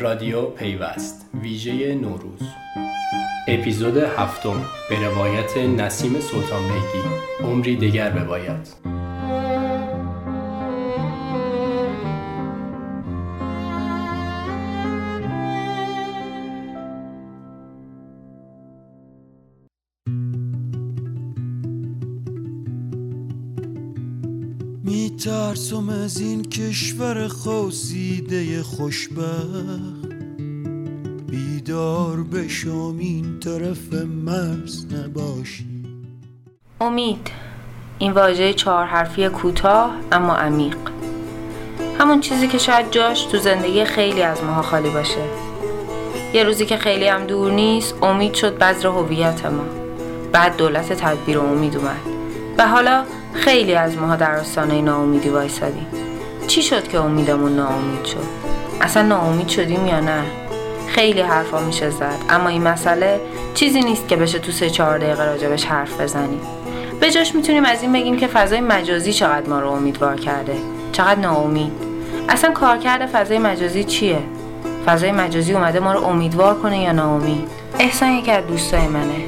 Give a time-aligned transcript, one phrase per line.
[0.00, 2.40] رادیو پیوست ویژه نوروز.
[3.48, 7.08] اپیزود هفتم به روایت نسیم سلطان بیگی
[7.44, 8.95] عمری دگر بباید.
[25.16, 30.06] میترسم از این کشور خوزیده خوشبخت.
[31.30, 33.92] بیدار بشم این طرف
[34.24, 35.84] مرز نباشی.
[36.80, 37.30] امید
[37.98, 40.76] این واژه چهار حرفی کوتاه اما عمیق.
[41.98, 45.24] همون چیزی که شاید جاش تو زندگی خیلی از ماها خالی باشه.
[46.34, 49.64] یه روزی که خیلی هم دور نیست امید شد بذر هویت ما.
[50.32, 52.25] بعد دولت تدبیر امید اومد.
[52.58, 55.86] و حالا خیلی از ماها در آستانه ناامیدی وایسادیم
[56.46, 58.26] چی شد که امیدمون ناامید شد؟
[58.80, 60.22] اصلا ناامید شدیم یا نه؟
[60.88, 63.20] خیلی حرفا میشه زد اما این مسئله
[63.54, 66.40] چیزی نیست که بشه تو سه چهار دقیقه راجبش حرف بزنیم.
[67.00, 70.56] به جاش می‌تونیم از این بگیم که فضای مجازی چقدر ما رو امیدوار کرده.
[70.92, 71.72] چقدر ناامید.
[72.28, 74.18] اصلا کارکرد فضای مجازی چیه؟
[74.86, 79.24] فضای مجازی اومده ما رو امیدوار کنه یا ناامید؟ احسان یکی از دوستای منه.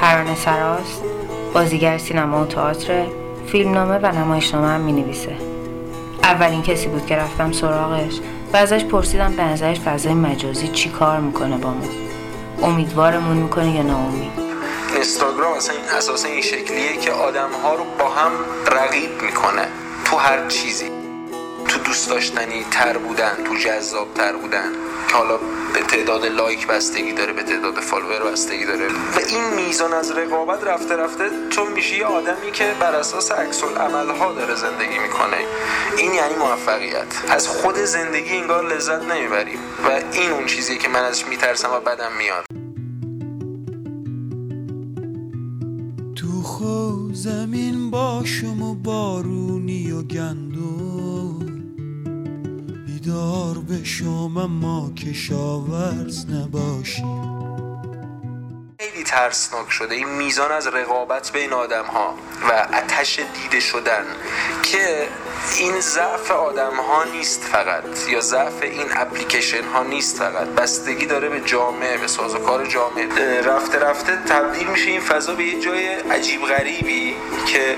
[0.00, 1.13] ترانه سراست؟
[1.54, 3.06] بازیگر سینما و تئاتر
[3.46, 5.36] فیلمنامه و نمایشنامه هم می‌نویسه.
[6.22, 8.20] اولین کسی بود که رفتم سراغش
[8.52, 11.84] و ازش پرسیدم به نظرش فضای مجازی چی کار می‌کنه با ما.
[12.62, 14.32] امیدوارمون می‌کنه یا ناامید
[14.94, 18.32] اینستاگرام اصلا این اساسا این شکلیه که آدم ها رو با هم
[18.72, 19.66] رقیب می‌کنه
[20.04, 21.03] تو هر چیزی.
[21.94, 24.72] دوست داشتنی تر بودن تو جذاب تر بودن.
[25.08, 25.36] که حالا
[25.74, 28.86] به تعداد لایک بستگی داره به تعداد فالوور بستگی داره.
[28.88, 33.62] و این میزان از رقابت رفته رفته چون میشه یه آدمی که بر اساس عکس
[33.62, 35.36] ها داره زندگی می‌کنه.
[35.98, 37.06] این یعنی موفقیت.
[37.28, 39.58] از خود زندگی انگار لذت نمی‌بریم.
[39.84, 42.44] و این اون چیزی که من ازش میترسم و بدم میاد.
[46.16, 51.43] تو خو زمین باشم و بارونی و گندم.
[53.04, 57.04] بیدار بشم اما کشاورز نباشی
[58.80, 62.14] خیلی ترسناک شده این میزان از رقابت بین آدم ها
[62.50, 62.68] و
[63.04, 64.04] اتش دیده شدن
[64.62, 65.08] که
[65.58, 70.46] این ضعف آدم ها نیست فقط یا ضعف این اپلیکیشن ها نیست فقط.
[70.46, 73.40] بستگی داره به جامعه به سازوکار جامعه.
[73.40, 77.14] رفته رفته تبدیل میشه این فضا به یه جای عجیب غریبی
[77.46, 77.76] که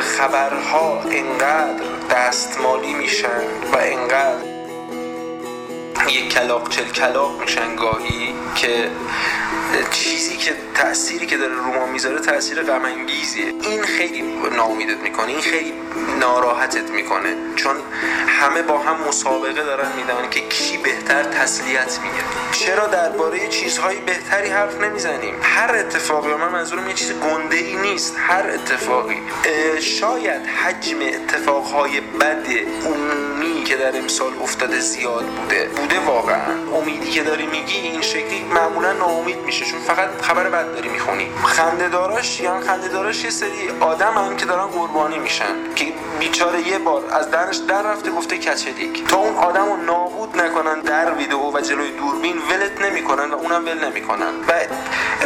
[0.00, 4.44] خبرها انقدر دستمالی میشن و انقدر
[6.08, 8.90] یک کلاق چل کلاق میشن گاهی که
[9.90, 14.22] چیزی که تأثیری که داره رو ما می‌ذاره تاثیر غم این خیلی
[14.56, 15.72] ناامیدت می‌کنه این خیلی
[16.20, 17.36] ناراحتت می‌کنه.
[17.56, 17.76] چون
[18.26, 22.24] همه با هم مسابقه دارن میدن که کی بهتر تسلیت میگه.
[22.52, 28.16] چرا درباره چیزهای بهتری حرف نمی‌زنیم؟ هر اتفاقی من منظورم یه چیز گنده ای نیست
[28.18, 29.18] هر اتفاقی.
[29.80, 32.46] شاید حجم اتفاقهای بد
[32.86, 35.68] عمومی که در امسال افتاده زیاد بوده.
[35.68, 36.52] بوده واقعا.
[36.74, 39.64] امیدی که داری میگی این شکلی معمولا ناامید میشه.
[39.64, 41.30] چون فقط خبر بد داری می‌خونی.
[41.44, 45.74] خنده داراش یا خنده داراش یه سری آدم هم که دارن قربانی میشن.
[45.76, 49.06] که بیچاره یه بار از درش در رفته گفته کچلیک.
[49.08, 53.64] تا اون آدم رو نابود نکنن در ویدئو و جلوی دوربین ولت نمی‌کنن و اونم
[53.64, 54.34] ول نمی‌کنن.
[54.48, 54.52] و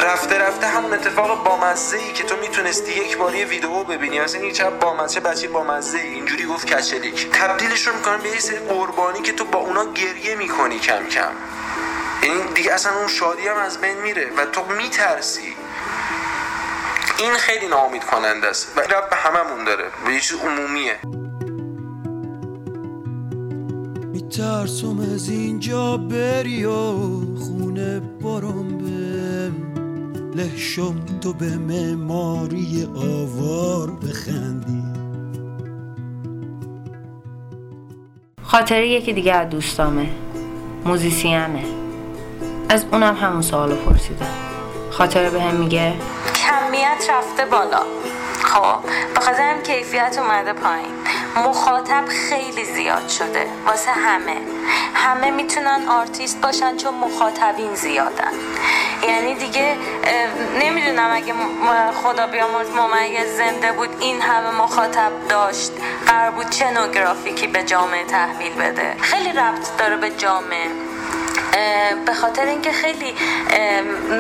[0.06, 4.20] رفته رفته همون اتفاق بامزه ای که تو می‌تونستی یک بار یه ویدئو ببینی.
[4.20, 7.30] مثلا این چه بامزه بچه بامزه ای اینجوری گفت کچلیک.
[7.30, 11.30] تبدیلش رو می‌کنن به یه سری قربانی که تو با اونا گریه می‌کنی کم کم.
[12.22, 15.54] این دیگه اصلا اون شادی هم از بین میره و تو میترسی.
[17.18, 18.72] این خیلی ناامید کننده است.
[18.76, 19.84] و رب به هممون داره.
[20.06, 20.98] به یه چیز عمومیه.
[24.12, 26.92] میترسم از اینجا بری و
[27.38, 29.50] خونه برم به
[30.42, 34.85] لحشم تو به معماری آوار بخندی.
[38.46, 40.06] خاطره یکی دیگه از دوستامه.
[40.84, 41.64] موزیسیانه
[42.68, 44.26] از اونم همون سوالو پرسیدم.
[44.90, 45.92] خاطره به هم میگه؟
[46.34, 47.82] کمیت رفته بالا.
[48.42, 50.94] خب بخاطر هم کیفیت اومده پایین.
[51.36, 53.46] مخاطب خیلی زیاد شده.
[53.66, 54.36] واسه همه.
[54.94, 58.32] همه می‌تونن آرتیست باشن چون مخاطبین زیادن.
[59.08, 59.76] یعنی دیگه
[60.60, 61.34] نمی‌دونم اگه
[62.02, 65.72] خدا بیامرز ممیز زنده بود این همه مخاطب داشت
[66.06, 68.96] قرار بود چه نوع گرافیکی به جامعه تحویل بده.
[69.00, 70.66] خیلی ربط داره به جامعه.
[72.06, 73.14] به خاطر اینکه خیلی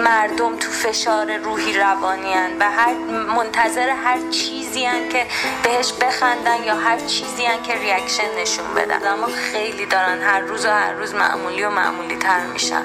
[0.04, 2.94] مردم تو فشار روحی روانی و هر
[3.36, 5.26] منتظر هر چیزی هن که
[5.62, 9.08] بهش بخندن یا هر چیزی هن که reaction نشون بدن.
[9.08, 12.82] اما خیلی دارن هر روز و هر روز معمولی و معمولی تر میشن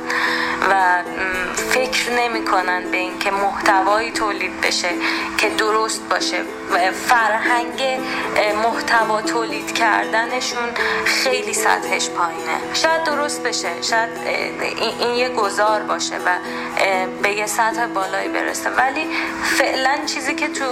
[0.70, 1.04] و
[1.72, 4.90] فکر نمی‌کنن به اینکه محتوایی تولید بشه
[5.38, 6.42] که درست باشه.
[6.74, 8.00] و فرهنگ
[8.64, 10.70] محتوا تولید کردنشون
[11.06, 12.74] خیلی سطحش پایینه.
[12.74, 14.10] شاید درست بشه شاید
[15.00, 16.38] این یه گذار باشه و
[17.24, 18.70] به یه سطح بالایی برسه.
[18.70, 19.02] ولی
[19.44, 20.66] فعلا چیزی که تو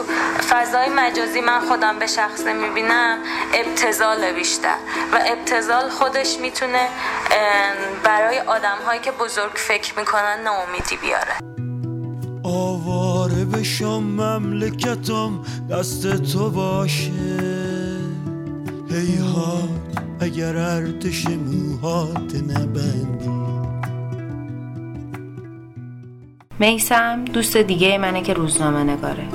[0.50, 3.18] فضای مجازی من خودم به شخص می‌بینم
[3.54, 4.76] ابتزال بیشتر.
[5.14, 6.88] و ابتزال خودش می‌تونه
[8.04, 11.34] برای آدم هایی که بزرگ فکر می‌کنن ناامیدی بیاره.
[12.44, 15.40] آواره بشم مملکتم
[15.72, 17.12] دست تو باشه.
[18.90, 19.89] هیهات
[20.21, 23.30] اگر ارتش موهات نبندی.
[26.60, 29.27] میسم دوست دیگه منه که روزنامه نگاره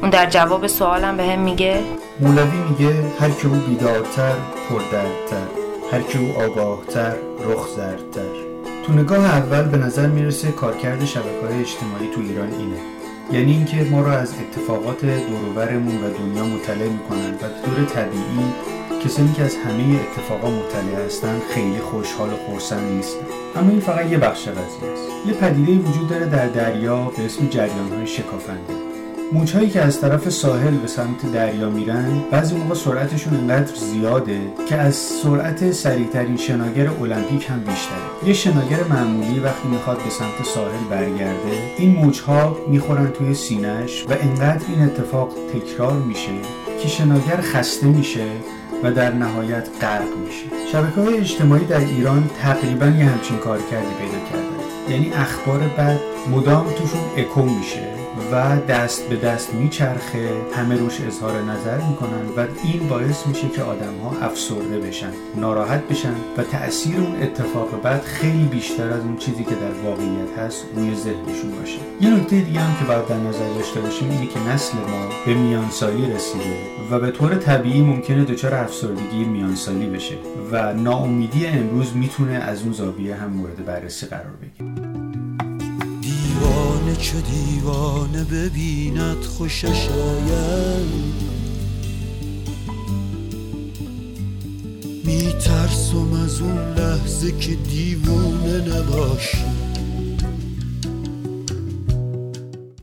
[0.00, 1.80] اون در جواب سوالم به هم میگه
[2.20, 4.34] مولوی میگه هر که او بیدارتر
[4.68, 5.46] پردردتر.
[5.92, 8.52] هر که او آگاهتر رخ زردتر
[8.86, 13.01] تو نگاه اول به نظر می‌رسه کارکرد شبکه های اجتماعی تو ایران اینه.
[13.32, 18.52] یعنی اینکه ما رو از اتفاقات دوروبرمون و دنیا مطلع می‌کنن و به طور طبیعی
[19.04, 23.26] کسانی که از همه اتفاقا مطلع هستن خیلی خوشحال و خورسند نیستن.
[23.56, 25.26] اما این فقط یه بخش قضیه است.
[25.26, 28.91] یه پدیده وجود داره در دریا به اسم جریان های شکافنده.
[29.32, 34.76] موجهایی که از طرف ساحل به سمت دریا میرن بعضی موقع سرعتشون انقدر زیاده که
[34.76, 38.26] از سرعت سریعترین شناگر المپیک هم بیشتره.
[38.26, 44.12] یه شناگر معمولی وقتی می‌خواد به سمت ساحل برگرده این موجها می‌خورن توی سینهش و
[44.20, 46.32] انقدر این اتفاق تکرار میشه
[46.82, 48.26] که شناگر خسته میشه
[48.82, 50.72] و در نهایت غرق میشه.
[50.72, 56.00] شبکه های اجتماعی در ایران تقریبا یه همچین کار کردی پیدا کردن یعنی اخبار بد
[56.30, 58.01] مدام توشون اکو میشه.
[58.32, 63.62] و دست به دست میچرخه همه روش اظهار نظر می‌کنن و این باعث میشه که
[63.62, 69.16] آدم ها افسرده بشن ناراحت بشن و تاثیر اون اتفاق بعد خیلی بیشتر از اون
[69.16, 71.78] چیزی که در واقعیت هست روی ذهنشون باشه.
[72.00, 75.34] یه نکته دیگه هم که باید در نظر داشته باشیم اینه که نسل ما به
[75.34, 76.56] میانسالی رسیده
[76.90, 80.14] و به طور طبیعی ممکنه دچار افسردگی میانسالی بشه
[80.52, 84.81] و ناامیدی امروز می‌تونه از اون زاویه هم مورد بررسی قرار بگیره.
[86.82, 91.12] دیوانه چه دیوانه ببیند خوشش آید.
[95.04, 99.44] میترسم از اون لحظه که دیوونه نباشی.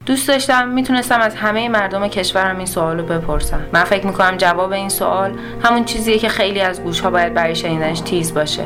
[0.05, 4.71] دوست داشتم می‌تونستم از همه مردم کشورم این سوال رو بپرسم من فکر می‌کنم جواب
[4.71, 8.63] این سوال همون چیزیه که خیلی از گوش ها باید برای شنیدنش تیز باشه.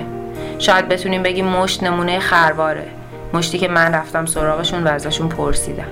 [0.60, 3.03] شاید بتونیم بگیم مشت نمونه خرواره.
[3.34, 5.88] مشتی که من رفتم سراغشون و ازشون پرسیدم.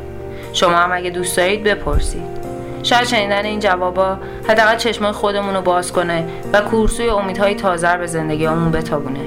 [0.53, 2.41] شما هم اگه دوست دارید بپرسید.
[2.83, 4.17] شاید شنیدن این جوابا
[4.49, 9.19] حداقل چشمای خودمون رو باز کنه و کورسوی امیدهای تازه به زندگیمون بتابونه.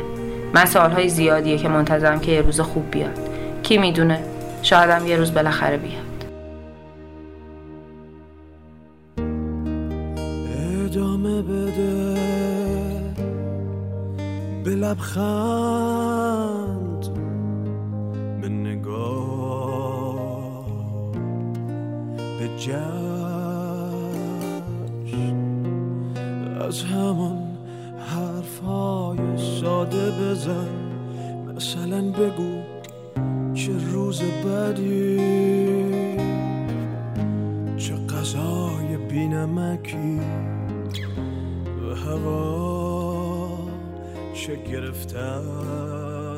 [0.55, 3.19] من سالهای زیادیه که منتظرم که یه روز خوب بیاد.
[3.63, 4.19] کی می‌دونه؟
[4.63, 6.05] شاید هم یه روز بالاخره بیاد.
[10.85, 12.15] ادامه بده.
[14.65, 16.44] به لبخند.
[26.75, 27.57] از همان
[27.99, 29.19] حرفهای
[29.61, 30.69] ساده بزن.
[31.57, 32.63] مثلا بگو
[33.55, 35.17] چه روز بدی.
[37.77, 40.21] چه غذای بینمکی.
[41.83, 43.49] و هوا
[44.35, 46.34] چه گرفتن.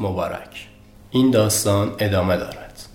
[0.00, 0.68] مبارک.
[1.10, 2.87] این داستان ادامه دارد.